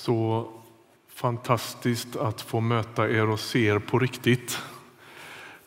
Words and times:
Så 0.00 0.46
fantastiskt 1.14 2.16
att 2.16 2.40
få 2.40 2.60
möta 2.60 3.10
er 3.10 3.30
och 3.30 3.40
se 3.40 3.66
er 3.66 3.78
på 3.78 3.98
riktigt. 3.98 4.58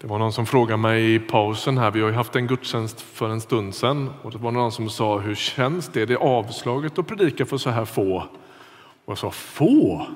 Det 0.02 0.07
var 0.07 0.20
någon 0.20 0.33
som 0.33 0.45
frågade 0.45 0.77
mig 0.77 1.15
i 1.15 1.20
pausen 1.20 1.77
här, 1.77 1.91
vi 1.91 2.02
har 2.02 2.09
ju 2.09 2.15
haft 2.15 2.35
en 2.35 2.47
gudstjänst 2.47 3.01
för 3.01 3.29
en 3.29 3.41
stund 3.41 3.75
sedan 3.75 4.09
och 4.21 4.31
det 4.31 4.38
var 4.38 4.51
någon 4.51 4.71
som 4.71 4.89
sa 4.89 5.17
hur 5.19 5.35
känns 5.35 5.88
det? 5.88 6.05
Det 6.05 6.14
är 6.14 6.18
avslaget 6.18 7.00
att 7.00 7.07
predika 7.07 7.46
för 7.46 7.57
så 7.57 7.69
här 7.69 7.86
få. 7.86 8.18
Och 9.05 9.11
jag 9.11 9.18
sa 9.18 9.32
få? 9.32 10.07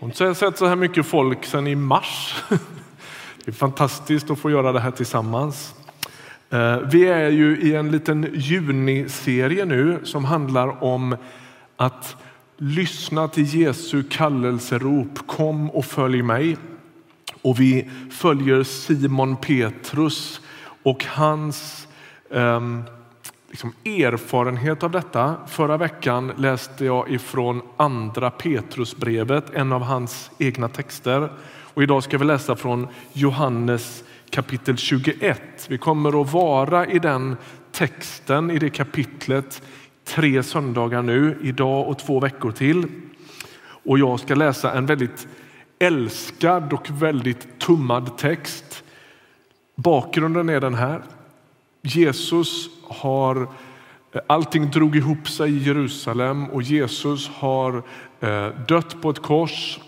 Jag 0.00 0.26
har 0.26 0.34
sett 0.34 0.58
så 0.58 0.66
här 0.66 0.76
mycket 0.76 1.06
folk 1.06 1.44
sedan 1.44 1.66
i 1.66 1.74
mars. 1.74 2.44
Det 3.44 3.50
är 3.50 3.52
fantastiskt 3.52 4.30
att 4.30 4.38
få 4.38 4.50
göra 4.50 4.72
det 4.72 4.80
här 4.80 4.90
tillsammans. 4.90 5.74
Eh, 6.50 6.78
vi 6.78 7.04
är 7.04 7.30
ju 7.30 7.60
i 7.60 7.74
en 7.74 7.90
liten 7.90 8.30
juniserie 8.34 9.64
nu 9.64 10.00
som 10.04 10.24
handlar 10.24 10.84
om 10.84 11.16
att 11.76 12.16
lyssna 12.62 13.28
till 13.28 13.60
Jesu 13.60 14.02
kallelserop. 14.02 15.26
Kom 15.26 15.70
och 15.70 15.84
följ 15.84 16.22
mig. 16.22 16.56
Och 17.42 17.60
vi 17.60 17.90
följer 18.10 18.62
Simon 18.62 19.36
Petrus 19.36 20.40
och 20.82 21.04
hans 21.04 21.88
um, 22.28 22.82
liksom 23.50 23.72
erfarenhet 23.84 24.82
av 24.82 24.90
detta. 24.90 25.36
Förra 25.48 25.76
veckan 25.76 26.32
läste 26.36 26.84
jag 26.84 27.10
ifrån 27.10 27.62
andra 27.76 28.30
Petrusbrevet, 28.30 29.54
en 29.54 29.72
av 29.72 29.82
hans 29.82 30.30
egna 30.38 30.68
texter. 30.68 31.32
Och 31.74 31.82
idag 31.82 32.02
ska 32.02 32.18
vi 32.18 32.24
läsa 32.24 32.56
från 32.56 32.88
Johannes 33.12 34.04
kapitel 34.30 34.76
21. 34.76 35.40
Vi 35.68 35.78
kommer 35.78 36.20
att 36.22 36.32
vara 36.32 36.86
i 36.86 36.98
den 36.98 37.36
texten, 37.72 38.50
i 38.50 38.58
det 38.58 38.70
kapitlet, 38.70 39.62
tre 40.14 40.42
söndagar 40.42 41.02
nu, 41.02 41.38
idag 41.42 41.88
och 41.88 41.98
två 41.98 42.20
veckor 42.20 42.52
till. 42.52 42.86
Och 43.84 43.98
jag 43.98 44.20
ska 44.20 44.34
läsa 44.34 44.72
en 44.72 44.86
väldigt 44.86 45.28
älskad 45.78 46.72
och 46.72 46.90
väldigt 46.90 47.58
tummad 47.60 48.18
text. 48.18 48.84
Bakgrunden 49.76 50.48
är 50.48 50.60
den 50.60 50.74
här. 50.74 51.02
Jesus 51.82 52.68
har 52.88 53.42
eh, 54.12 54.20
Allting 54.26 54.70
drog 54.70 54.96
ihop 54.96 55.28
sig 55.28 55.50
i 55.50 55.58
Jerusalem 55.58 56.50
och 56.50 56.62
Jesus 56.62 57.28
har 57.28 57.82
eh, 58.20 58.48
dött 58.68 59.02
på 59.02 59.10
ett 59.10 59.22
kors. 59.22 59.80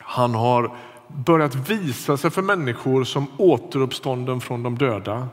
Han 0.00 0.34
har 0.34 0.76
börjat 1.08 1.70
visa 1.70 2.16
sig 2.16 2.30
för 2.30 2.42
människor 2.42 3.04
som 3.04 3.26
återuppstånden 3.36 4.40
från 4.40 4.62
de 4.62 4.78
döda. 4.78 5.28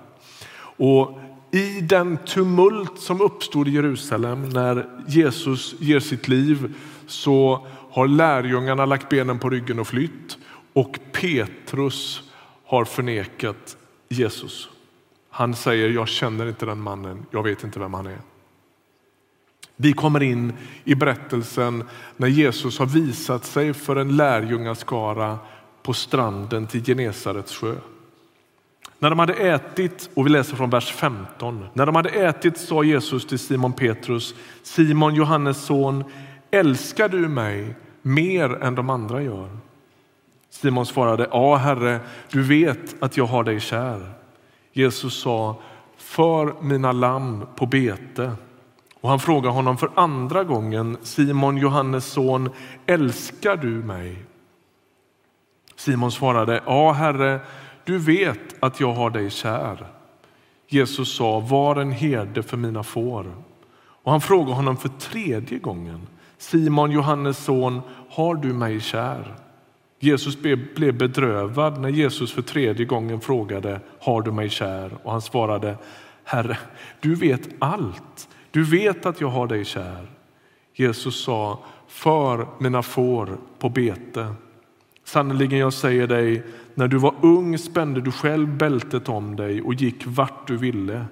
Och 0.77 1.19
i 1.56 1.81
den 1.81 2.17
tumult 2.17 3.00
som 3.00 3.22
uppstod 3.22 3.67
i 3.67 3.72
Jerusalem 3.72 4.50
när 4.50 4.89
Jesus 5.08 5.75
ger 5.80 6.00
sitt 6.00 6.28
liv 6.28 6.75
så 7.08 7.67
har 7.92 8.08
lärjungarna 8.08 8.86
lagt 8.86 9.09
benen 9.09 9.39
på 9.39 9.50
ryggen 9.50 9.80
och 9.80 9.88
flytt 9.88 10.38
och 10.73 11.00
Petrus 11.11 12.22
har 12.66 12.86
förnekat 12.86 13.78
Jesus. 14.09 14.70
Han 15.30 15.56
säger 15.56 15.89
jag 15.89 16.08
känner 16.08 16.48
inte 16.48 16.66
den 16.66 16.80
mannen, 16.80 17.26
jag 17.31 17.44
vet 17.44 17.64
inte 17.64 17.80
vem 17.80 17.94
han 17.94 18.06
är. 18.06 18.20
Vi 19.76 19.94
kommer 19.94 20.23
in 20.23 20.53
i 20.83 20.95
berättelsen 20.95 21.83
när 22.17 22.28
Jesus 22.28 22.80
har 22.80 22.86
visat 22.86 23.45
sig 23.45 23.73
för 23.73 23.95
en 23.95 24.16
lärjungaskara 24.16 25.39
på 25.83 25.94
stranden 25.94 26.67
till 26.67 26.86
Genesarets 26.86 27.56
sjö. 27.56 27.76
När 28.99 29.09
de 29.09 29.19
hade 29.19 29.33
ätit, 29.33 30.09
och 30.13 30.25
vi 30.25 30.29
läser 30.29 30.55
från 30.55 30.69
vers 30.69 30.91
15. 30.91 31.67
När 31.73 31.85
de 31.85 31.95
hade 31.95 32.09
ätit 32.09 32.57
sa 32.57 32.83
Jesus 32.83 33.27
till 33.27 33.39
Simon 33.39 33.73
Petrus, 33.73 34.35
Simon 34.63 35.15
Johannes 35.15 35.65
son, 35.65 36.03
älskar 36.52 37.09
du 37.09 37.27
mig 37.27 37.75
mer 38.02 38.63
än 38.63 38.75
de 38.75 38.89
andra 38.89 39.21
gör? 39.21 39.49
Simon 40.49 40.85
svarade, 40.85 41.27
ja 41.31 41.55
Herre, 41.55 41.99
du 42.30 42.43
vet 42.43 43.03
att 43.03 43.17
jag 43.17 43.25
har 43.25 43.43
dig 43.43 43.59
kär. 43.59 44.09
Jesus 44.73 45.14
sa, 45.14 45.61
för 45.97 46.61
mina 46.61 46.91
lamm 46.91 47.45
på 47.55 47.65
bete. 47.65 48.31
Och 49.02 49.09
han 49.09 49.20
frågade 49.20 49.53
honom 49.53 49.77
för 49.77 49.89
andra 49.95 50.43
gången, 50.43 50.97
Simon 51.02 51.58
Johannes 51.58 52.05
son, 52.05 52.49
älskar 52.86 53.58
du 53.58 53.67
mig? 53.67 54.25
Simon 55.75 56.11
svarade, 56.11 56.61
ja 56.65 56.91
Herre, 56.91 57.39
du 57.85 57.97
vet 57.97 58.55
att 58.59 58.79
jag 58.79 58.93
har 58.93 59.09
dig 59.09 59.29
kär. 59.29 59.87
Jesus 60.67 61.15
sa, 61.15 61.39
var 61.39 61.75
en 61.75 61.91
herde 61.91 62.43
för 62.43 62.57
mina 62.57 62.83
får. 62.83 63.33
Och 63.77 64.11
han 64.11 64.21
frågade 64.21 64.53
honom 64.53 64.77
för 64.77 64.89
tredje 64.89 65.59
gången, 65.59 66.07
Simon, 66.37 66.91
Johannes 66.91 67.43
son, 67.43 67.81
har 68.09 68.35
du 68.35 68.53
mig 68.53 68.81
kär? 68.81 69.35
Jesus 69.99 70.37
blev 70.75 70.97
bedrövad 70.97 71.81
när 71.81 71.89
Jesus 71.89 72.33
för 72.33 72.41
tredje 72.41 72.85
gången 72.85 73.21
frågade, 73.21 73.79
har 73.99 74.21
du 74.21 74.31
mig 74.31 74.49
kär? 74.49 74.97
Och 75.03 75.11
han 75.11 75.21
svarade, 75.21 75.77
Herre, 76.23 76.57
du 76.99 77.15
vet 77.15 77.49
allt. 77.59 78.29
Du 78.52 78.63
vet 78.63 79.05
att 79.05 79.21
jag 79.21 79.27
har 79.27 79.47
dig 79.47 79.65
kär. 79.65 80.11
Jesus 80.73 81.23
sa, 81.23 81.59
för 81.87 82.47
mina 82.59 82.83
får 82.83 83.37
på 83.59 83.69
bete. 83.69 84.27
Sannerligen, 85.05 85.60
jag 85.60 85.73
säger 85.73 86.08
dig, 86.08 86.43
när 86.73 86.88
du 86.88 86.98
var 86.98 87.16
ung 87.21 87.58
spände 87.58 88.02
du 88.02 88.11
själv 88.11 88.58
bältet 88.58 89.10
om 89.10 89.36
dig 89.36 89.61
och 89.61 89.73
gick 89.73 90.04
vart 90.05 90.48
du 90.48 90.58
ville. 90.58 91.05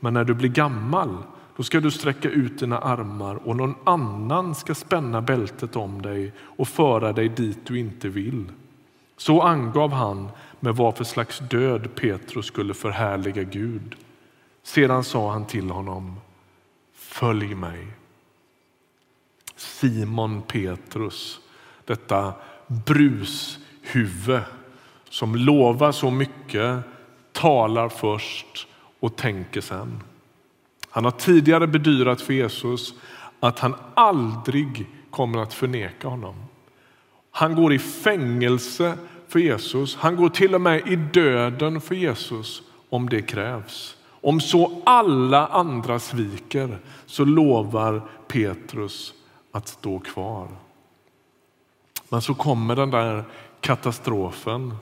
Men 0.00 0.14
när 0.14 0.24
du 0.24 0.34
blir 0.34 0.48
gammal, 0.48 1.16
då 1.56 1.62
ska 1.62 1.80
du 1.80 1.90
sträcka 1.90 2.30
ut 2.30 2.58
dina 2.58 2.78
armar 2.78 3.34
och 3.34 3.56
någon 3.56 3.74
annan 3.84 4.54
ska 4.54 4.74
spänna 4.74 5.22
bältet 5.22 5.76
om 5.76 6.02
dig 6.02 6.32
och 6.38 6.68
föra 6.68 7.12
dig 7.12 7.28
dit 7.28 7.58
du 7.66 7.78
inte 7.78 8.08
vill. 8.08 8.44
Så 9.16 9.42
angav 9.42 9.92
han 9.92 10.28
med 10.60 10.76
vad 10.76 10.96
för 10.96 11.04
slags 11.04 11.38
död 11.38 11.94
Petrus 11.94 12.46
skulle 12.46 12.74
förhärliga 12.74 13.42
Gud. 13.42 13.96
Sedan 14.62 15.04
sa 15.04 15.32
han 15.32 15.46
till 15.46 15.70
honom, 15.70 16.16
följ 16.94 17.54
mig. 17.54 17.86
Simon 19.56 20.42
Petrus, 20.42 21.40
detta 21.84 22.34
brushuvud 22.86 24.40
som 25.08 25.36
lovar 25.36 25.92
så 25.92 26.10
mycket, 26.10 26.78
talar 27.32 27.88
först 27.88 28.66
och 29.00 29.16
tänker 29.16 29.60
sen. 29.60 30.02
Han 30.90 31.04
har 31.04 31.10
tidigare 31.10 31.66
bedyrat 31.66 32.20
för 32.20 32.32
Jesus 32.32 32.94
att 33.40 33.58
han 33.58 33.74
aldrig 33.94 34.86
kommer 35.10 35.38
att 35.38 35.54
förneka 35.54 36.08
honom. 36.08 36.34
Han 37.30 37.54
går 37.54 37.72
i 37.72 37.78
fängelse 37.78 38.94
för 39.28 39.38
Jesus. 39.38 39.96
Han 39.96 40.16
går 40.16 40.28
till 40.28 40.54
och 40.54 40.60
med 40.60 40.88
i 40.88 40.96
döden 40.96 41.80
för 41.80 41.94
Jesus 41.94 42.62
om 42.88 43.08
det 43.08 43.22
krävs. 43.22 43.96
Om 44.22 44.40
så 44.40 44.82
alla 44.84 45.46
andra 45.46 45.98
sviker 45.98 46.78
så 47.06 47.24
lovar 47.24 48.02
Petrus 48.28 49.14
att 49.52 49.68
stå 49.68 49.98
kvar. 49.98 50.48
Men 52.12 52.22
så 52.22 52.34
kommer 52.34 52.76
den 52.76 52.90
där 52.90 53.24
katastrofen. 53.60 54.74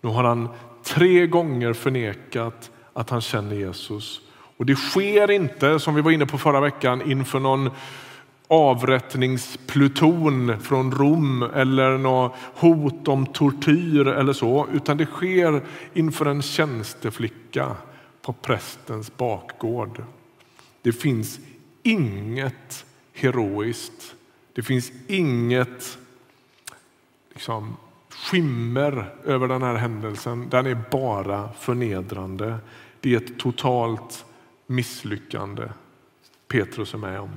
Nu 0.00 0.10
har 0.10 0.24
han 0.24 0.48
tre 0.84 1.26
gånger 1.26 1.72
förnekat 1.72 2.70
att 2.92 3.10
han 3.10 3.20
känner 3.20 3.56
Jesus. 3.56 4.20
Och 4.56 4.66
det 4.66 4.76
sker 4.76 5.30
inte, 5.30 5.80
som 5.80 5.94
vi 5.94 6.00
var 6.00 6.10
inne 6.10 6.26
på 6.26 6.38
förra 6.38 6.60
veckan, 6.60 7.10
inför 7.10 7.40
någon 7.40 7.70
avrättningspluton 8.48 10.60
från 10.60 10.92
Rom 10.92 11.42
eller 11.42 11.98
något 11.98 12.34
hot 12.54 13.08
om 13.08 13.26
tortyr 13.26 14.06
eller 14.06 14.32
så, 14.32 14.66
utan 14.72 14.96
det 14.96 15.06
sker 15.06 15.62
inför 15.94 16.26
en 16.26 16.42
tjänsteflicka 16.42 17.76
på 18.22 18.32
prästens 18.32 19.16
bakgård. 19.16 20.04
Det 20.82 20.92
finns 20.92 21.40
inget 21.82 22.84
heroiskt. 23.12 24.14
Det 24.52 24.62
finns 24.62 24.92
inget 25.06 25.98
liksom, 27.40 27.76
skimmer 28.10 29.14
över 29.24 29.48
den 29.48 29.62
här 29.62 29.74
händelsen. 29.74 30.48
Den 30.50 30.66
är 30.66 30.78
bara 30.90 31.48
förnedrande. 31.58 32.58
Det 33.00 33.14
är 33.14 33.16
ett 33.16 33.38
totalt 33.38 34.24
misslyckande 34.66 35.62
Petrus 36.48 36.94
är 36.94 36.98
med 36.98 37.20
om. 37.20 37.30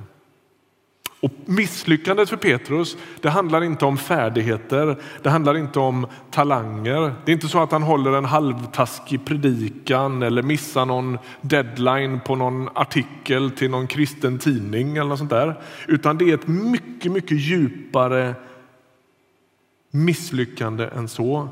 Och 1.20 1.30
misslyckandet 1.46 2.28
för 2.28 2.36
Petrus 2.36 2.96
det 3.20 3.30
handlar 3.30 3.64
inte 3.64 3.84
om 3.84 3.98
färdigheter, 3.98 4.96
det 5.22 5.30
handlar 5.30 5.56
inte 5.56 5.78
om 5.78 6.06
talanger. 6.30 7.14
Det 7.24 7.30
är 7.30 7.34
inte 7.34 7.48
så 7.48 7.62
att 7.62 7.72
han 7.72 7.82
håller 7.82 8.12
en 8.12 8.24
halvtaskig 8.24 9.24
predikan 9.24 10.22
eller 10.22 10.42
missar 10.42 10.86
någon 10.86 11.18
deadline 11.40 12.20
på 12.20 12.36
någon 12.36 12.68
artikel 12.74 13.50
till 13.50 13.70
någon 13.70 13.86
kristen 13.86 14.38
tidning 14.38 14.96
eller 14.96 15.08
något 15.08 15.18
sånt 15.18 15.30
där. 15.30 15.60
Utan 15.88 16.18
det 16.18 16.30
är 16.30 16.34
ett 16.34 16.48
mycket, 16.48 17.12
mycket 17.12 17.38
djupare 17.38 18.34
misslyckande 19.94 20.84
än 20.84 21.08
så. 21.08 21.48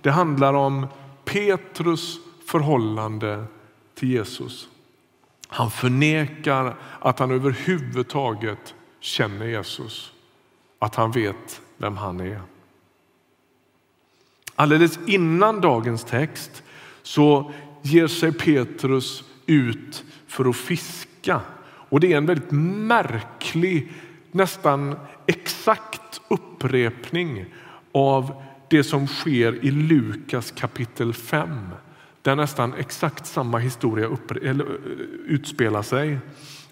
Det 0.00 0.10
handlar 0.10 0.54
om 0.54 0.86
Petrus 1.24 2.18
förhållande 2.46 3.44
till 3.94 4.10
Jesus. 4.10 4.68
Han 5.48 5.70
förnekar 5.70 6.76
att 7.00 7.18
han 7.18 7.30
överhuvudtaget 7.30 8.74
känner 9.00 9.46
Jesus. 9.46 10.12
att 10.78 10.94
han 10.94 11.12
vet 11.12 11.60
vem 11.76 11.96
han 11.96 12.20
är. 12.20 12.40
Alldeles 14.54 14.98
innan 15.06 15.60
dagens 15.60 16.04
text 16.04 16.62
så 17.02 17.52
ger 17.82 18.06
sig 18.06 18.32
Petrus 18.32 19.24
ut 19.46 20.04
för 20.26 20.48
att 20.50 20.56
fiska. 20.56 21.40
Och 21.88 22.00
det 22.00 22.12
är 22.12 22.16
en 22.16 22.26
väldigt 22.26 22.50
märklig, 22.50 23.92
nästan 24.30 24.98
exakt 25.26 26.20
upprepning 26.28 27.46
av 27.96 28.42
det 28.68 28.84
som 28.84 29.06
sker 29.06 29.64
i 29.64 29.70
Lukas 29.70 30.50
kapitel 30.50 31.14
5. 31.14 31.68
Där 32.22 32.36
nästan 32.36 32.74
exakt 32.74 33.26
samma 33.26 33.58
historia 33.58 34.06
eh, 34.42 34.56
utspelar 35.26 35.82
sig. 35.82 36.18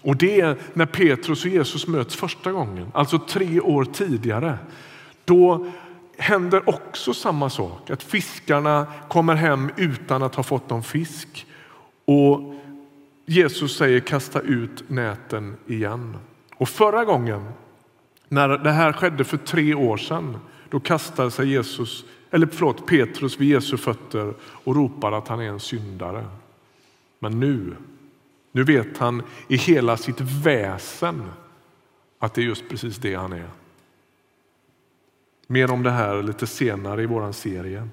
Och 0.01 0.15
det 0.15 0.41
är 0.41 0.57
när 0.73 0.85
Petrus 0.85 1.45
och 1.45 1.51
Jesus 1.51 1.87
möts 1.87 2.15
första 2.15 2.51
gången, 2.51 2.87
alltså 2.93 3.19
tre 3.19 3.59
år 3.59 3.85
tidigare. 3.85 4.57
Då 5.25 5.67
händer 6.17 6.69
också 6.69 7.13
samma 7.13 7.49
sak, 7.49 7.89
att 7.89 8.03
fiskarna 8.03 8.87
kommer 9.09 9.35
hem 9.35 9.69
utan 9.75 10.23
att 10.23 10.35
ha 10.35 10.43
fått 10.43 10.69
någon 10.69 10.83
fisk. 10.83 11.45
Och 12.05 12.55
Jesus 13.25 13.77
säger 13.77 13.99
kasta 13.99 14.41
ut 14.41 14.89
näten 14.89 15.55
igen. 15.67 16.17
Och 16.55 16.69
förra 16.69 17.05
gången, 17.05 17.45
när 18.29 18.49
det 18.49 18.71
här 18.71 18.93
skedde 18.93 19.23
för 19.23 19.37
tre 19.37 19.73
år 19.73 19.97
sedan, 19.97 20.37
då 20.69 20.79
kastar 20.79 21.29
sig 21.29 21.49
Jesus, 21.49 22.05
eller 22.31 22.47
förlåt, 22.51 22.87
Petrus 22.87 23.39
vid 23.39 23.49
Jesu 23.49 23.77
fötter 23.77 24.33
och 24.41 24.75
ropar 24.75 25.11
att 25.11 25.27
han 25.27 25.39
är 25.39 25.49
en 25.49 25.59
syndare. 25.59 26.25
Men 27.19 27.39
nu, 27.39 27.75
nu 28.51 28.63
vet 28.63 28.97
han 28.97 29.23
i 29.47 29.55
hela 29.55 29.97
sitt 29.97 30.21
väsen 30.21 31.23
att 32.19 32.33
det 32.33 32.41
är 32.41 32.45
just 32.45 32.69
precis 32.69 32.97
det 32.97 33.15
han 33.15 33.33
är. 33.33 33.49
Mer 35.47 35.71
om 35.71 35.83
det 35.83 35.91
här 35.91 36.23
lite 36.23 36.47
senare 36.47 37.03
i 37.03 37.05
vår 37.05 37.31
serie. 37.31 37.87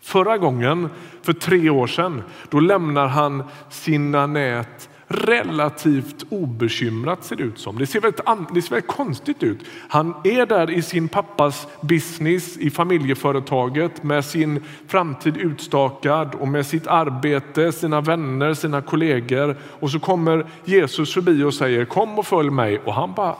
Förra 0.00 0.38
gången, 0.38 0.88
för 1.22 1.32
tre 1.32 1.70
år 1.70 1.86
sedan, 1.86 2.22
då 2.50 2.60
lämnar 2.60 3.06
han 3.06 3.42
sina 3.70 4.26
nät 4.26 4.89
relativt 5.10 6.24
obekymrat 6.28 7.24
ser 7.24 7.36
det 7.36 7.42
ut 7.42 7.58
som. 7.58 7.78
Det 7.78 7.86
ser, 7.86 8.00
väldigt, 8.00 8.20
det 8.54 8.62
ser 8.62 8.70
väldigt 8.70 8.90
konstigt 8.90 9.42
ut. 9.42 9.58
Han 9.88 10.14
är 10.24 10.46
där 10.46 10.70
i 10.70 10.82
sin 10.82 11.08
pappas 11.08 11.66
business, 11.80 12.56
i 12.56 12.70
familjeföretaget 12.70 14.02
med 14.02 14.24
sin 14.24 14.64
framtid 14.88 15.36
utstakad 15.36 16.34
och 16.34 16.48
med 16.48 16.66
sitt 16.66 16.86
arbete, 16.86 17.72
sina 17.72 18.00
vänner, 18.00 18.54
sina 18.54 18.82
kollegor. 18.82 19.56
Och 19.80 19.90
så 19.90 20.00
kommer 20.00 20.46
Jesus 20.64 21.14
förbi 21.14 21.42
och 21.42 21.54
säger 21.54 21.84
kom 21.84 22.18
och 22.18 22.26
följ 22.26 22.50
mig 22.50 22.78
och 22.78 22.94
han 22.94 23.14
bara 23.14 23.36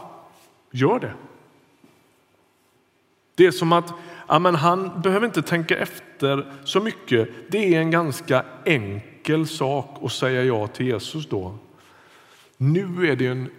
gör 0.71 1.01
det. 1.01 1.13
Det 3.35 3.47
är 3.47 3.51
som 3.51 3.73
att 3.73 3.93
ja, 4.29 4.39
men 4.39 4.55
han 4.55 5.01
behöver 5.03 5.27
inte 5.27 5.43
tänka 5.43 5.77
efter 5.77 6.53
så 6.65 6.81
mycket. 6.81 7.29
Det 7.49 7.75
är 7.75 7.81
en 7.81 7.91
ganska 7.91 8.45
enkel 8.65 9.10
enkel 9.21 9.47
sak 9.47 9.99
att 10.03 10.13
säga 10.13 10.45
ja 10.45 10.67
till 10.67 10.87
Jesus 10.87 11.29
då. 11.29 11.55
Nu 12.57 13.11
är 13.11 13.17
det 13.17 13.27
en 13.27 13.51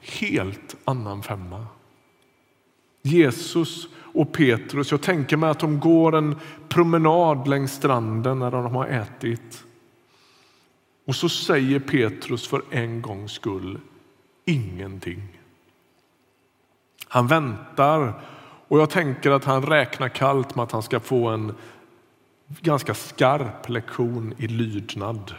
helt 0.00 0.76
annan 0.84 1.22
femma. 1.22 1.66
Jesus 3.02 3.88
och 4.14 4.32
Petrus, 4.32 4.90
jag 4.90 5.02
tänker 5.02 5.36
mig 5.36 5.50
att 5.50 5.60
de 5.60 5.80
går 5.80 6.16
en 6.16 6.36
promenad 6.68 7.48
längs 7.48 7.72
stranden 7.72 8.38
när 8.38 8.50
de 8.50 8.74
har 8.74 8.86
ätit. 8.86 9.64
Och 11.06 11.16
så 11.16 11.28
säger 11.28 11.80
Petrus 11.80 12.48
för 12.48 12.62
en 12.70 13.02
gångs 13.02 13.32
skull 13.32 13.78
ingenting. 14.44 15.22
Han 17.08 17.26
väntar 17.26 18.22
och 18.68 18.80
jag 18.80 18.90
tänker 18.90 19.30
att 19.30 19.44
han 19.44 19.62
räknar 19.62 20.08
kallt 20.08 20.54
med 20.54 20.62
att 20.62 20.72
han 20.72 20.82
ska 20.82 21.00
få 21.00 21.28
en 21.28 21.54
ganska 22.60 22.94
skarp 22.94 23.68
lektion 23.68 24.34
i 24.38 24.46
lydnad. 24.46 25.34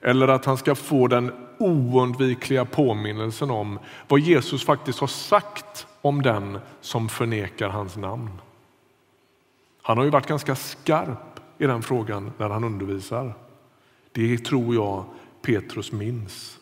Eller 0.00 0.28
att 0.28 0.44
han 0.44 0.56
ska 0.56 0.74
få 0.74 1.06
den 1.06 1.32
oundvikliga 1.58 2.64
påminnelsen 2.64 3.50
om 3.50 3.78
vad 4.08 4.20
Jesus 4.20 4.64
faktiskt 4.64 4.98
har 4.98 5.06
sagt 5.06 5.86
om 6.00 6.22
den 6.22 6.58
som 6.80 7.08
förnekar 7.08 7.68
hans 7.68 7.96
namn. 7.96 8.30
Han 9.82 9.96
har 9.96 10.04
ju 10.04 10.10
varit 10.10 10.26
ganska 10.26 10.56
skarp 10.56 11.40
i 11.58 11.66
den 11.66 11.82
frågan 11.82 12.32
när 12.38 12.48
han 12.48 12.64
undervisar. 12.64 13.34
Det 14.12 14.38
tror 14.38 14.74
jag 14.74 15.04
Petrus 15.42 15.92
minns. 15.92 16.58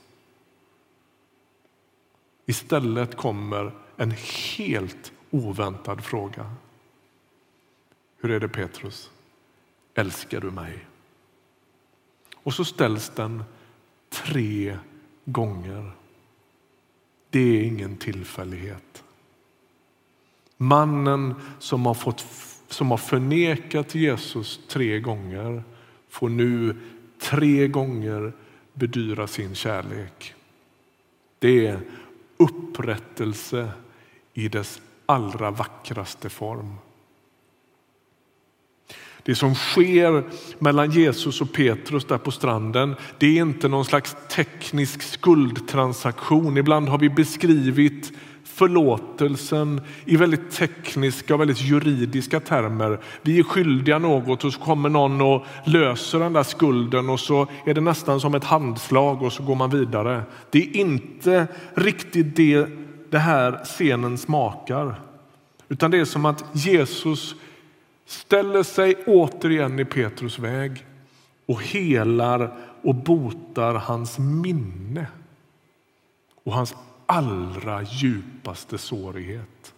Istället 2.46 3.16
kommer 3.16 3.72
en 3.96 4.14
helt 4.56 5.12
oväntad 5.30 6.04
fråga. 6.04 6.50
Hur 8.20 8.30
är 8.30 8.40
det 8.40 8.48
Petrus? 8.48 9.10
Älskar 9.94 10.40
du 10.40 10.50
mig? 10.50 10.86
Och 12.34 12.54
så 12.54 12.64
ställs 12.64 13.12
den 13.14 13.44
tre 14.10 14.78
gånger. 15.24 15.90
Det 17.30 17.38
är 17.40 17.62
ingen 17.62 17.96
tillfällighet. 17.96 19.04
Mannen 20.56 21.34
som 21.58 21.86
har, 21.86 21.94
fått, 21.94 22.26
som 22.68 22.90
har 22.90 22.98
förnekat 22.98 23.94
Jesus 23.94 24.60
tre 24.68 25.00
gånger 25.00 25.62
får 26.08 26.28
nu 26.28 26.76
tre 27.18 27.68
gånger 27.68 28.32
bedyra 28.72 29.26
sin 29.26 29.54
kärlek. 29.54 30.34
Det 31.38 31.66
är 31.66 31.80
upprättelse 32.36 33.70
i 34.32 34.48
dess 34.48 34.80
allra 35.06 35.50
vackraste 35.50 36.28
form. 36.28 36.74
Det 39.28 39.34
som 39.34 39.54
sker 39.54 40.24
mellan 40.58 40.90
Jesus 40.90 41.40
och 41.40 41.52
Petrus 41.52 42.04
där 42.04 42.18
på 42.18 42.30
stranden, 42.30 42.94
det 43.18 43.26
är 43.26 43.42
inte 43.42 43.68
någon 43.68 43.84
slags 43.84 44.16
teknisk 44.30 45.02
skuldtransaktion. 45.02 46.56
Ibland 46.56 46.88
har 46.88 46.98
vi 46.98 47.10
beskrivit 47.10 48.12
förlåtelsen 48.44 49.80
i 50.04 50.16
väldigt 50.16 50.50
tekniska 50.50 51.34
och 51.34 51.40
väldigt 51.40 51.60
juridiska 51.60 52.40
termer. 52.40 53.00
Vi 53.22 53.38
är 53.38 53.42
skyldiga 53.42 53.98
något 53.98 54.44
och 54.44 54.52
så 54.52 54.60
kommer 54.60 54.88
någon 54.88 55.20
och 55.20 55.46
löser 55.64 56.18
den 56.18 56.32
där 56.32 56.42
skulden 56.42 57.10
och 57.10 57.20
så 57.20 57.46
är 57.66 57.74
det 57.74 57.80
nästan 57.80 58.20
som 58.20 58.34
ett 58.34 58.44
handslag 58.44 59.22
och 59.22 59.32
så 59.32 59.42
går 59.42 59.54
man 59.54 59.70
vidare. 59.70 60.22
Det 60.50 60.58
är 60.58 60.76
inte 60.76 61.46
riktigt 61.74 62.36
det 62.36 62.68
det 63.10 63.18
här 63.18 63.64
scenen 63.64 64.18
smakar. 64.18 65.00
Utan 65.68 65.90
det 65.90 65.98
är 65.98 66.04
som 66.04 66.26
att 66.26 66.44
Jesus 66.52 67.34
ställer 68.08 68.62
sig 68.62 69.04
återigen 69.06 69.78
i 69.78 69.84
Petrus 69.84 70.38
väg 70.38 70.86
och 71.46 71.62
helar 71.62 72.56
och 72.82 72.94
botar 72.94 73.74
hans 73.74 74.18
minne 74.18 75.06
och 76.44 76.52
hans 76.52 76.74
allra 77.06 77.82
djupaste 77.82 78.78
sårighet. 78.78 79.74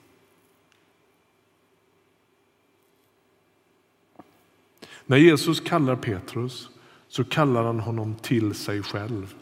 När 5.06 5.16
Jesus 5.16 5.60
kallar 5.60 5.96
Petrus 5.96 6.70
så 7.08 7.24
kallar 7.24 7.64
han 7.64 7.80
honom 7.80 8.14
till 8.14 8.54
sig 8.54 8.82
själv. 8.82 9.34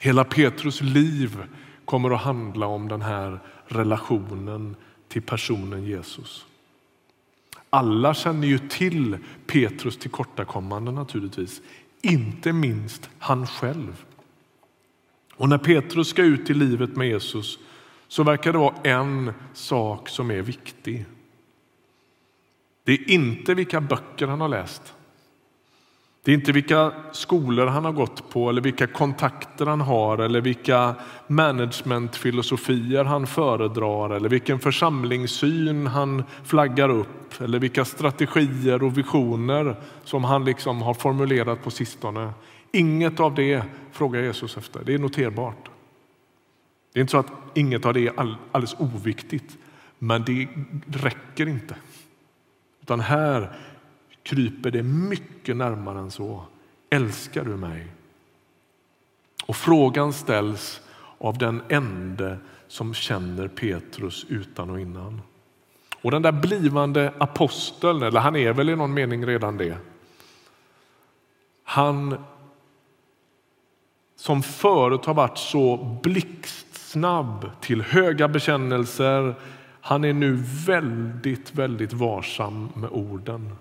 Hela 0.00 0.24
Petrus 0.24 0.80
liv 0.80 1.42
kommer 1.84 2.10
att 2.10 2.22
handla 2.22 2.66
om 2.66 2.88
den 2.88 3.02
här 3.02 3.40
relationen 3.66 4.76
till 5.08 5.22
personen 5.22 5.84
Jesus. 5.84 6.46
Alla 7.70 8.14
känner 8.14 8.48
ju 8.48 8.58
till 8.58 9.18
Petrus 9.46 9.96
tillkortakommande 9.96 10.92
naturligtvis, 10.92 11.62
inte 12.02 12.52
minst 12.52 13.10
han 13.18 13.46
själv. 13.46 14.04
Och 15.34 15.48
när 15.48 15.58
Petrus 15.58 16.08
ska 16.08 16.22
ut 16.22 16.50
i 16.50 16.54
livet 16.54 16.96
med 16.96 17.08
Jesus 17.08 17.58
så 18.08 18.22
verkar 18.22 18.52
det 18.52 18.58
vara 18.58 18.76
en 18.84 19.32
sak 19.52 20.08
som 20.08 20.30
är 20.30 20.42
viktig. 20.42 21.04
Det 22.84 22.92
är 22.92 23.10
inte 23.10 23.54
vilka 23.54 23.80
böcker 23.80 24.26
han 24.26 24.40
har 24.40 24.48
läst. 24.48 24.94
Det 26.26 26.32
är 26.32 26.34
inte 26.34 26.52
vilka 26.52 26.92
skolor 27.12 27.66
han 27.66 27.84
har 27.84 27.92
gått 27.92 28.30
på 28.30 28.48
eller 28.48 28.60
vilka 28.60 28.86
kontakter 28.86 29.66
han 29.66 29.80
har 29.80 30.18
eller 30.18 30.40
vilka 30.40 30.94
managementfilosofier 31.26 33.04
han 33.04 33.26
föredrar 33.26 34.10
eller 34.10 34.28
vilken 34.28 34.58
församlingssyn 34.58 35.86
han 35.86 36.24
flaggar 36.44 36.88
upp 36.88 37.40
eller 37.40 37.58
vilka 37.58 37.84
strategier 37.84 38.82
och 38.82 38.98
visioner 38.98 39.76
som 40.04 40.24
han 40.24 40.44
liksom 40.44 40.82
har 40.82 40.94
formulerat 40.94 41.64
på 41.64 41.70
sistone. 41.70 42.30
Inget 42.72 43.20
av 43.20 43.34
det 43.34 43.62
frågar 43.92 44.22
Jesus 44.22 44.56
efter. 44.56 44.80
Det 44.84 44.94
är 44.94 44.98
noterbart. 44.98 45.68
Det 46.92 46.98
är 46.98 47.00
inte 47.00 47.10
så 47.10 47.18
att 47.18 47.32
inget 47.54 47.86
av 47.86 47.94
det 47.94 48.06
är 48.06 48.12
alldeles 48.52 48.76
oviktigt, 48.78 49.56
men 49.98 50.24
det 50.24 50.48
räcker 50.86 51.48
inte. 51.48 51.76
Utan 52.82 53.00
här 53.00 53.56
kryper 54.26 54.70
det 54.70 54.82
mycket 54.82 55.56
närmare 55.56 55.98
än 55.98 56.10
så. 56.10 56.42
Älskar 56.90 57.44
du 57.44 57.56
mig? 57.56 57.86
Och 59.46 59.56
frågan 59.56 60.12
ställs 60.12 60.80
av 61.18 61.38
den 61.38 61.62
ende 61.68 62.38
som 62.68 62.94
känner 62.94 63.48
Petrus 63.48 64.26
utan 64.28 64.70
och 64.70 64.80
innan. 64.80 65.20
Och 66.02 66.10
den 66.10 66.22
där 66.22 66.32
blivande 66.32 67.12
aposteln, 67.18 68.02
eller 68.02 68.20
han 68.20 68.36
är 68.36 68.52
väl 68.52 68.70
i 68.70 68.76
någon 68.76 68.94
mening 68.94 69.26
redan 69.26 69.56
det. 69.56 69.78
Han 71.64 72.24
som 74.16 74.42
förut 74.42 75.04
har 75.04 75.14
varit 75.14 75.38
så 75.38 75.98
blixtsnabb 76.02 77.50
till 77.60 77.82
höga 77.82 78.28
bekännelser, 78.28 79.34
han 79.80 80.04
är 80.04 80.12
nu 80.12 80.42
väldigt, 80.66 81.54
väldigt 81.54 81.92
varsam 81.92 82.68
med 82.74 82.90
orden. 82.90 83.56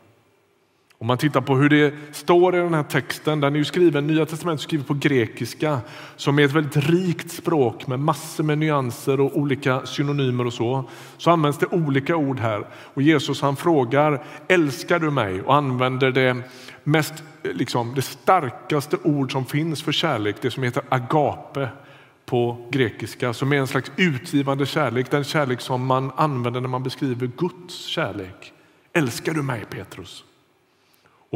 Om 0.97 1.07
man 1.07 1.17
tittar 1.17 1.41
på 1.41 1.55
hur 1.55 1.69
det 1.69 1.93
står 2.11 2.55
i 2.55 2.59
den 2.59 2.73
här 2.73 2.83
texten, 2.83 3.39
den 3.39 3.53
är 3.53 3.57
ju 3.57 3.65
skriven, 3.65 4.07
Nya 4.07 4.25
testamentet 4.25 4.61
är 4.61 4.67
skrivet 4.67 4.87
på 4.87 4.93
grekiska 4.93 5.79
som 6.15 6.39
är 6.39 6.43
ett 6.43 6.51
väldigt 6.51 6.77
rikt 6.77 7.31
språk 7.31 7.87
med 7.87 7.99
massor 7.99 8.43
med 8.43 8.57
nyanser 8.57 9.19
och 9.19 9.37
olika 9.37 9.85
synonymer 9.85 10.45
och 10.45 10.53
så. 10.53 10.89
Så 11.17 11.31
används 11.31 11.57
det 11.57 11.65
olika 11.65 12.15
ord 12.15 12.39
här 12.39 12.67
och 12.73 13.01
Jesus 13.01 13.41
han 13.41 13.55
frågar 13.55 14.23
älskar 14.47 14.99
du 14.99 15.11
mig 15.11 15.41
och 15.41 15.55
använder 15.55 16.11
det 16.11 16.37
mest, 16.83 17.13
liksom, 17.43 17.93
det 17.95 18.01
starkaste 18.01 18.97
ord 19.03 19.31
som 19.31 19.45
finns 19.45 19.83
för 19.83 19.91
kärlek, 19.91 20.35
det 20.41 20.51
som 20.51 20.63
heter 20.63 20.83
agape 20.89 21.69
på 22.25 22.67
grekiska 22.71 23.33
som 23.33 23.53
är 23.53 23.57
en 23.57 23.67
slags 23.67 23.91
utgivande 23.95 24.65
kärlek, 24.65 25.11
den 25.11 25.23
kärlek 25.23 25.61
som 25.61 25.85
man 25.85 26.11
använder 26.15 26.61
när 26.61 26.69
man 26.69 26.83
beskriver 26.83 27.31
Guds 27.37 27.85
kärlek. 27.85 28.53
Älskar 28.93 29.33
du 29.33 29.41
mig 29.41 29.65
Petrus? 29.69 30.23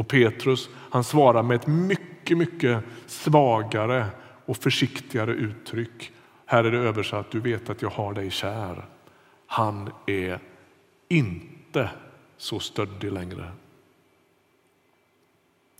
Och 0.00 0.08
Petrus 0.08 0.68
han 0.90 1.04
svarar 1.04 1.42
med 1.42 1.54
ett 1.54 1.66
mycket, 1.66 2.38
mycket 2.38 2.84
svagare 3.06 4.06
och 4.44 4.56
försiktigare 4.56 5.32
uttryck. 5.32 6.12
Här 6.46 6.64
är 6.64 6.70
det 6.70 6.78
översatt, 6.78 7.30
du 7.30 7.40
vet 7.40 7.70
att 7.70 7.82
jag 7.82 7.90
har 7.90 8.14
dig 8.14 8.30
kär. 8.30 8.86
Han 9.46 9.90
är 10.06 10.40
inte 11.08 11.90
så 12.36 12.60
stöddig 12.60 13.12
längre. 13.12 13.52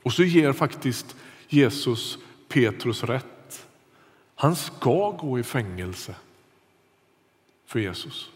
Och 0.02 0.12
så 0.12 0.22
ger 0.22 0.52
faktiskt 0.52 1.16
Jesus 1.48 2.18
Petrus 2.48 3.04
rätt. 3.04 3.68
Han 4.34 4.56
ska 4.56 5.10
gå 5.10 5.38
i 5.38 5.42
fängelse 5.42 6.14
för 7.66 7.80
Jesus. 7.80 8.30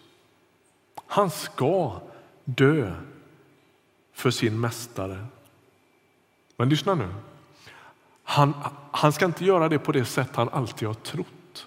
Han 1.06 1.30
ska 1.30 2.00
dö 2.44 2.94
för 4.12 4.30
sin 4.30 4.60
mästare. 4.60 5.26
Men 6.56 6.68
lyssna 6.68 6.94
nu. 6.94 7.08
Han, 8.22 8.54
han 8.90 9.12
ska 9.12 9.24
inte 9.24 9.44
göra 9.44 9.68
det 9.68 9.78
på 9.78 9.92
det 9.92 10.04
sätt 10.04 10.36
han 10.36 10.48
alltid 10.48 10.88
har 10.88 10.94
trott. 10.94 11.66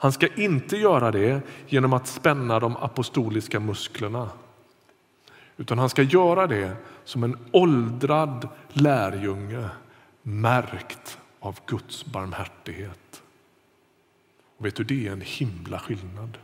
Han 0.00 0.12
ska 0.12 0.26
inte 0.34 0.76
göra 0.76 1.10
det 1.10 1.40
genom 1.66 1.92
att 1.92 2.06
spänna 2.06 2.60
de 2.60 2.76
apostoliska 2.76 3.60
musklerna. 3.60 4.30
Utan 5.56 5.78
han 5.78 5.88
ska 5.88 6.02
göra 6.02 6.46
det 6.46 6.76
som 7.04 7.24
en 7.24 7.38
åldrad 7.52 8.48
lärjunge 8.68 9.68
märkt 10.22 11.18
av 11.40 11.58
Guds 11.66 12.04
barmhärtighet. 12.04 13.22
Och 14.58 14.66
vet 14.66 14.76
du, 14.76 14.84
det 14.84 15.08
är 15.08 15.12
en 15.12 15.20
himla 15.20 15.78
skillnad. 15.78 16.38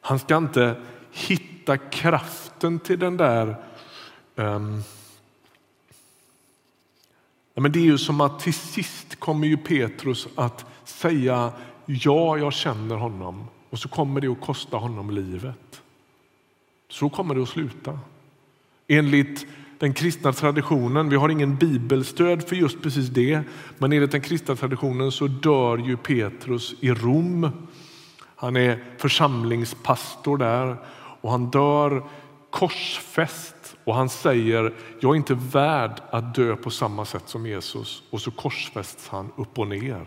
Han 0.00 0.18
ska 0.18 0.36
inte 0.36 0.76
hitta 1.12 1.76
kraften 1.76 2.78
till 2.78 2.98
den 2.98 3.16
där 3.16 3.56
um, 4.34 4.82
men 7.54 7.72
det 7.72 7.78
är 7.78 7.84
ju 7.84 7.98
som 7.98 8.20
att 8.20 8.40
till 8.40 8.54
sist 8.54 9.20
kommer 9.20 9.46
ju 9.46 9.56
Petrus 9.56 10.28
att 10.34 10.66
säga 10.84 11.52
ja, 11.86 12.38
jag 12.38 12.52
känner 12.52 12.96
honom 12.96 13.44
och 13.70 13.78
så 13.78 13.88
kommer 13.88 14.20
det 14.20 14.28
att 14.28 14.40
kosta 14.40 14.76
honom 14.76 15.10
livet. 15.10 15.82
Så 16.88 17.08
kommer 17.08 17.34
det 17.34 17.42
att 17.42 17.48
sluta. 17.48 17.98
Enligt 18.88 19.46
den 19.78 19.94
kristna 19.94 20.32
traditionen, 20.32 21.08
vi 21.08 21.16
har 21.16 21.28
ingen 21.28 21.56
bibelstöd 21.56 22.48
för 22.48 22.56
just 22.56 22.82
precis 22.82 23.08
det, 23.08 23.42
men 23.78 23.92
enligt 23.92 24.12
den 24.12 24.20
kristna 24.20 24.56
traditionen 24.56 25.12
så 25.12 25.26
dör 25.26 25.78
ju 25.78 25.96
Petrus 25.96 26.74
i 26.80 26.90
Rom. 26.90 27.48
Han 28.36 28.56
är 28.56 28.84
församlingspastor 28.98 30.36
där 30.36 30.76
och 31.20 31.30
han 31.30 31.50
dör 31.50 32.02
korsfäst 32.52 33.76
och 33.84 33.94
han 33.94 34.08
säger, 34.08 34.74
jag 35.00 35.12
är 35.12 35.16
inte 35.16 35.34
värd 35.34 36.00
att 36.10 36.34
dö 36.34 36.56
på 36.56 36.70
samma 36.70 37.04
sätt 37.04 37.28
som 37.28 37.46
Jesus. 37.46 38.02
Och 38.10 38.20
så 38.20 38.30
korsfästs 38.30 39.08
han 39.08 39.32
upp 39.36 39.58
och 39.58 39.68
ner. 39.68 40.06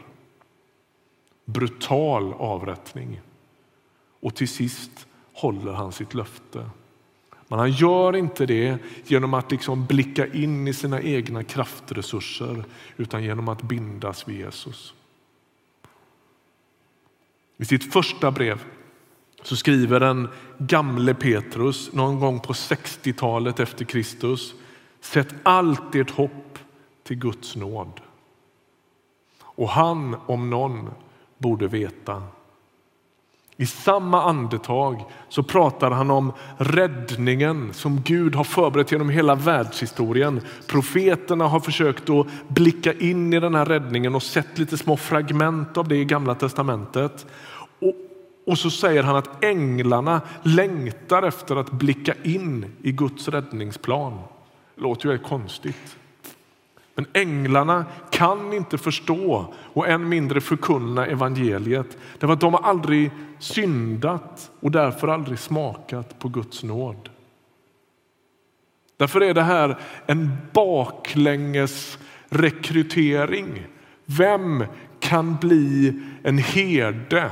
Brutal 1.46 2.34
avrättning. 2.34 3.22
Och 4.20 4.36
till 4.36 4.48
sist 4.48 5.08
håller 5.34 5.74
han 5.74 5.92
sitt 5.92 6.14
löfte. 6.14 6.70
Men 7.48 7.60
han 7.60 7.72
gör 7.72 8.16
inte 8.16 8.46
det 8.46 8.78
genom 9.06 9.34
att 9.34 9.52
liksom 9.52 9.86
blicka 9.86 10.28
in 10.28 10.68
i 10.68 10.74
sina 10.74 11.02
egna 11.02 11.44
kraftresurser 11.44 12.66
utan 12.98 13.24
genom 13.24 13.48
att 13.48 13.62
bindas 13.62 14.28
vid 14.28 14.38
Jesus. 14.38 14.94
I 17.58 17.66
sitt 17.66 17.94
första 17.94 18.32
brev 18.32 18.66
så 19.46 19.56
skriver 19.56 20.00
den 20.00 20.28
gamle 20.58 21.14
Petrus 21.14 21.94
någon 21.94 22.20
gång 22.20 22.40
på 22.40 22.54
60-talet 22.54 23.60
efter 23.60 23.86
Kristus. 23.86 24.54
Sätt 25.02 25.36
allt 25.44 25.96
ert 25.96 26.12
hopp 26.12 26.60
till 27.04 27.18
Guds 27.18 27.56
nåd. 27.56 28.02
Och 29.42 29.70
han 29.70 30.16
om 30.26 30.50
någon 30.50 30.90
borde 31.38 31.68
veta. 31.68 32.24
I 33.58 33.66
samma 33.66 34.24
andetag 34.24 35.06
så 35.30 35.44
pratar 35.44 35.92
han 35.92 36.12
om 36.12 36.34
räddningen 36.58 37.74
som 37.74 38.02
Gud 38.02 38.36
har 38.36 38.44
förberett 38.44 38.92
genom 38.92 39.10
hela 39.10 39.36
världshistorien. 39.36 40.42
Profeterna 40.68 41.48
har 41.48 41.60
försökt 41.60 42.10
att 42.10 42.28
blicka 42.48 42.94
in 42.94 43.34
i 43.34 43.40
den 43.40 43.56
här 43.56 43.66
räddningen 43.66 44.16
och 44.16 44.24
sett 44.24 44.58
lite 44.58 44.78
små 44.78 44.98
fragment 44.98 45.78
av 45.78 45.88
det 45.88 45.96
i 45.96 46.06
Gamla 46.06 46.36
testamentet. 46.36 47.26
Och 48.46 48.58
så 48.58 48.70
säger 48.70 49.04
han 49.04 49.16
att 49.16 49.44
änglarna 49.44 50.22
längtar 50.44 51.24
efter 51.24 51.56
att 51.56 51.72
blicka 51.72 52.14
in 52.24 52.66
i 52.82 52.92
Guds 52.92 53.28
räddningsplan. 53.28 54.20
Det 54.76 54.82
låter 54.82 55.12
ju 55.12 55.18
konstigt. 55.18 55.98
Men 56.96 57.06
änglarna 57.14 57.86
kan 58.12 58.54
inte 58.54 58.78
förstå 58.78 59.54
och 59.56 59.88
än 59.88 60.10
mindre 60.10 60.42
förkunna 60.42 61.06
evangeliet 61.06 61.98
därför 62.20 62.34
att 62.34 62.40
de 62.40 62.54
har 62.54 62.62
aldrig 62.62 63.12
syndat 63.40 64.52
och 64.60 64.72
därför 64.72 65.08
aldrig 65.08 65.40
smakat 65.40 66.20
på 66.20 66.30
Guds 66.30 66.64
nåd. 66.64 67.10
Därför 68.98 69.24
är 69.24 69.34
det 69.34 69.42
här 69.42 69.78
en 70.06 70.38
baklänges 70.54 71.98
rekrytering. 72.30 73.68
Vem 74.06 74.66
kan 75.00 75.36
bli 75.36 76.02
en 76.24 76.38
herde 76.38 77.32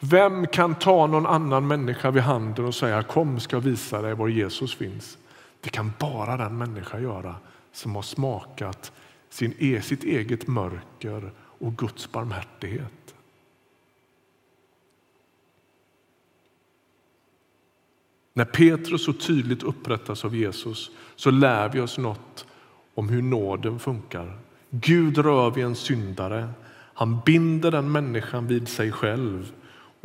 vem 0.00 0.46
kan 0.46 0.74
ta 0.74 1.06
någon 1.06 1.26
annan 1.26 1.66
människa 1.66 2.10
vid 2.10 2.22
handen 2.22 2.64
och 2.64 2.74
säga 2.74 3.02
kom 3.02 3.40
ska 3.40 3.58
visa 3.58 4.02
dig 4.02 4.14
var 4.14 4.28
Jesus 4.28 4.74
finns? 4.74 5.18
Det 5.60 5.70
kan 5.70 5.92
bara 5.98 6.36
den 6.36 6.58
människa 6.58 7.00
göra 7.00 7.34
som 7.72 7.94
har 7.94 8.02
smakat 8.02 8.92
sin, 9.28 9.54
e, 9.58 9.82
sitt 9.82 10.04
eget 10.04 10.46
mörker 10.46 11.32
och 11.38 11.76
Guds 11.76 12.12
barmhärtighet. 12.12 13.14
När 18.32 18.44
Petrus 18.44 19.04
så 19.04 19.12
tydligt 19.12 19.62
upprättas 19.62 20.24
av 20.24 20.36
Jesus 20.36 20.90
så 21.16 21.30
lär 21.30 21.68
vi 21.68 21.80
oss 21.80 21.98
något 21.98 22.46
om 22.94 23.08
hur 23.08 23.22
nåden 23.22 23.78
funkar. 23.78 24.38
Gud 24.70 25.18
rör 25.18 25.50
vid 25.50 25.64
en 25.64 25.76
syndare. 25.76 26.48
Han 26.94 27.20
binder 27.26 27.70
den 27.70 27.92
människan 27.92 28.46
vid 28.46 28.68
sig 28.68 28.92
själv 28.92 29.52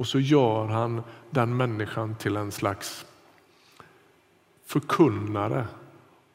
och 0.02 0.08
så 0.08 0.20
gör 0.20 0.68
han 0.68 1.04
den 1.30 1.58
människan 1.58 2.16
till 2.16 2.38
en 2.38 2.52
slags 2.52 3.06
förkunnare 4.66 5.68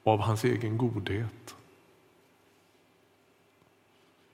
av 0.05 0.21
hans 0.21 0.45
egen 0.45 0.79
godhet. 0.79 1.57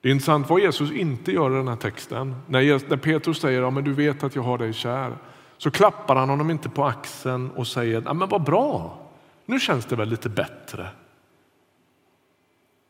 Det 0.00 0.08
är 0.08 0.12
intressant 0.12 0.48
vad 0.48 0.60
Jesus 0.60 0.92
inte 0.92 1.32
gör 1.32 1.50
i 1.50 1.54
den 1.54 1.68
här 1.68 1.76
texten. 1.76 2.36
När 2.46 2.96
Petrus 2.96 3.40
säger 3.40 3.60
ja, 3.60 3.70
men 3.70 3.84
du 3.84 3.92
vet 3.92 4.22
att 4.22 4.34
jag 4.34 4.42
har 4.42 4.58
dig 4.58 4.72
kär 4.72 5.16
så 5.58 5.70
klappar 5.70 6.16
han 6.16 6.28
honom 6.28 6.50
inte 6.50 6.68
på 6.68 6.84
axeln 6.84 7.50
och 7.50 7.66
säger 7.66 8.02
ja, 8.06 8.14
men 8.14 8.28
vad 8.28 8.42
bra, 8.42 8.98
nu 9.46 9.60
känns 9.60 9.86
det 9.86 9.96
väl 9.96 10.08
lite 10.08 10.28
bättre. 10.28 10.88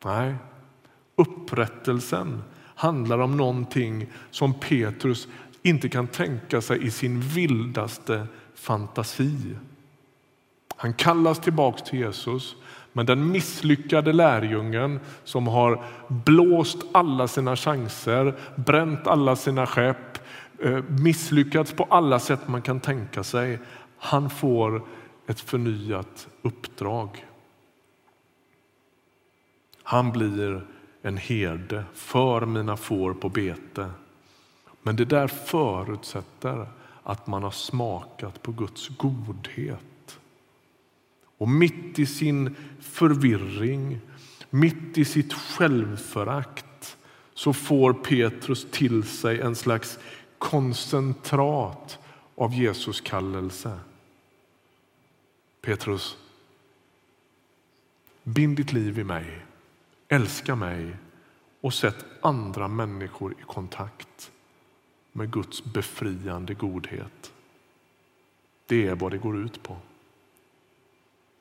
Nej, 0.04 0.34
upprättelsen 1.16 2.42
handlar 2.74 3.18
om 3.18 3.36
någonting 3.36 4.06
som 4.30 4.54
Petrus 4.54 5.28
inte 5.62 5.88
kan 5.88 6.06
tänka 6.06 6.60
sig 6.60 6.86
i 6.86 6.90
sin 6.90 7.20
vildaste 7.20 8.26
fantasi. 8.54 9.56
Han 10.76 10.94
kallas 10.94 11.40
tillbaks 11.40 11.82
till 11.82 11.98
Jesus, 11.98 12.56
men 12.92 13.06
den 13.06 13.30
misslyckade 13.30 14.12
lärjungen 14.12 15.00
som 15.24 15.46
har 15.46 15.84
blåst 16.08 16.78
alla 16.92 17.28
sina 17.28 17.56
chanser, 17.56 18.34
bränt 18.56 19.06
alla 19.06 19.36
sina 19.36 19.66
skepp, 19.66 20.18
eh, 20.62 20.82
misslyckats 20.88 21.72
på 21.72 21.84
alla 21.84 22.18
sätt 22.18 22.48
man 22.48 22.62
kan 22.62 22.80
tänka 22.80 23.22
sig. 23.24 23.58
Han 23.98 24.30
får 24.30 24.82
ett 25.26 25.40
förnyat 25.40 26.28
uppdrag. 26.42 27.26
Han 29.82 30.12
blir 30.12 30.66
en 31.02 31.16
herde 31.16 31.84
för 31.94 32.46
mina 32.46 32.76
får 32.76 33.14
på 33.14 33.28
bete. 33.28 33.90
Men 34.82 34.96
det 34.96 35.04
där 35.04 35.28
förutsätter 35.28 36.66
att 37.02 37.26
man 37.26 37.42
har 37.42 37.50
smakat 37.50 38.42
på 38.42 38.52
Guds 38.52 38.88
godhet. 38.88 40.18
Och 41.38 41.48
mitt 41.48 41.98
i 41.98 42.06
sin 42.06 42.56
förvirring, 42.80 44.00
mitt 44.50 44.98
i 44.98 45.04
sitt 45.04 45.32
självförakt 45.32 46.96
så 47.34 47.52
får 47.52 47.92
Petrus 47.92 48.66
till 48.70 49.04
sig 49.04 49.40
en 49.40 49.56
slags 49.56 49.98
koncentrat 50.38 51.98
av 52.34 52.54
Jesus 52.54 53.00
kallelse. 53.00 53.78
Petrus, 55.60 56.16
bind 58.22 58.56
ditt 58.56 58.72
liv 58.72 58.98
i 58.98 59.04
mig, 59.04 59.46
älska 60.08 60.54
mig 60.56 60.96
och 61.60 61.74
sätt 61.74 62.04
andra 62.20 62.68
människor 62.68 63.32
i 63.32 63.42
kontakt 63.42 64.31
med 65.12 65.30
Guds 65.30 65.64
befriande 65.64 66.54
godhet. 66.54 67.32
Det 68.66 68.86
är 68.86 68.94
vad 68.94 69.12
det 69.12 69.18
går 69.18 69.38
ut 69.38 69.62
på. 69.62 69.76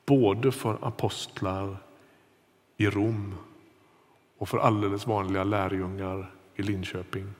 Både 0.06 0.52
för 0.52 0.78
apostlar 0.82 1.76
i 2.76 2.86
Rom 2.86 3.34
och 4.38 4.48
för 4.48 4.58
alldeles 4.58 5.06
vanliga 5.06 5.44
lärjungar 5.44 6.30
i 6.56 6.62
Linköping. 6.62 7.34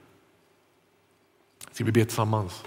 Ska 1.73 1.85
vi 1.85 1.93
be 1.93 2.05
tillsammans? 2.05 2.65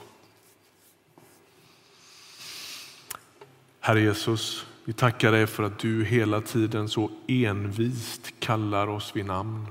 Herre 3.79 4.01
Jesus, 4.01 4.65
vi 4.85 4.93
tackar 4.93 5.31
dig 5.31 5.47
för 5.47 5.63
att 5.63 5.79
du 5.79 6.05
hela 6.05 6.41
tiden 6.41 6.89
så 6.89 7.11
envist 7.27 8.33
kallar 8.39 8.87
oss 8.87 9.15
vid 9.15 9.25
namn. 9.25 9.67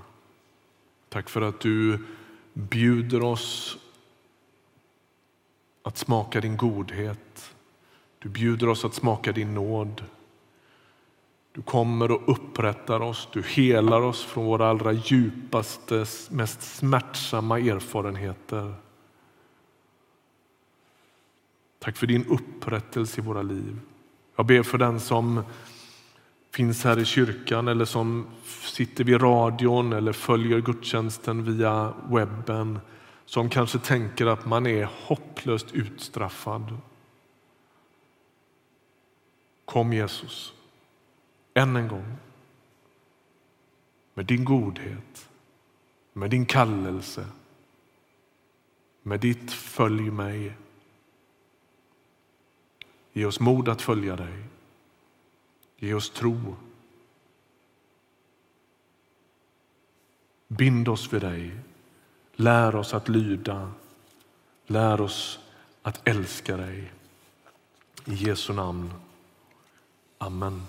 Tack 1.09 1.29
för 1.29 1.43
att 1.43 1.61
du 1.61 1.99
bjuder 2.53 3.23
oss 3.23 3.79
att 5.85 5.97
smaka 5.97 6.41
din 6.41 6.57
godhet. 6.57 7.55
Du 8.19 8.29
bjuder 8.29 8.69
oss 8.69 8.85
att 8.85 8.95
smaka 8.95 9.33
din 9.33 9.55
nåd. 9.55 10.05
Du 11.53 11.63
kommer 11.63 12.11
och 12.11 12.23
upprättar 12.27 13.01
oss, 13.01 13.29
du 13.33 13.43
helar 13.43 14.01
oss 14.01 14.25
från 14.25 14.45
våra 14.45 14.69
allra 14.69 14.93
djupaste, 14.93 16.07
mest 16.31 16.63
smärtsamma 16.63 17.59
erfarenheter. 17.59 18.75
Tack 21.79 21.97
för 21.97 22.07
din 22.07 22.27
upprättelse 22.27 23.21
i 23.21 23.25
våra 23.25 23.43
liv. 23.43 23.81
Jag 24.37 24.47
ber 24.47 24.63
för 24.63 24.79
den 24.79 25.01
som 25.01 25.43
finns 26.51 26.85
här 26.85 26.99
i 26.99 27.05
kyrkan 27.05 27.69
eller 27.69 27.85
som 27.85 28.27
sitter 28.63 29.05
vid 29.05 29.23
radion 29.23 29.93
eller 29.93 30.13
följer 30.13 30.61
gudstjänsten 30.61 31.45
via 31.45 31.93
webben 32.09 32.79
som 33.35 33.49
kanske 33.49 33.79
tänker 33.79 34.27
att 34.27 34.47
man 34.47 34.67
är 34.67 34.85
hopplöst 34.85 35.73
utstraffad. 35.73 36.79
Kom 39.65 39.93
Jesus, 39.93 40.55
än 41.55 41.77
en 41.77 41.89
gång 41.89 42.17
med 44.15 44.27
din 44.27 44.45
godhet, 44.45 45.29
med 46.13 46.31
din 46.31 46.47
kallelse, 46.47 47.27
med 49.03 49.21
ditt 49.21 49.53
följ 49.53 50.11
mig. 50.11 50.57
Ge 53.13 53.25
oss 53.25 53.41
mod 53.41 53.69
att 53.69 53.83
följa 53.83 54.17
dig. 54.17 54.45
Ge 55.77 55.95
oss 55.95 56.11
tro. 56.11 56.57
Bind 60.49 60.89
oss 60.89 61.13
vid 61.13 61.21
dig. 61.21 61.74
Lär 62.37 62.75
oss 62.77 62.95
att 62.95 63.09
lyda. 63.09 63.71
Lär 64.67 65.01
oss 65.01 65.39
att 65.83 66.09
älska 66.09 66.57
dig. 66.57 66.93
I 68.05 68.15
Jesu 68.15 68.53
namn. 68.53 68.93
Amen. 70.19 70.63